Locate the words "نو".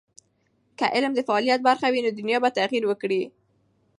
2.05-2.11